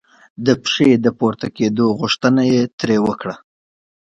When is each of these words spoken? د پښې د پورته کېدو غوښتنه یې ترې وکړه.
د 0.45 0.47
پښې 0.63 0.89
د 1.05 1.07
پورته 1.19 1.47
کېدو 1.57 1.85
غوښتنه 1.99 2.41
یې 2.51 2.61
ترې 2.79 2.97
وکړه. 3.07 3.35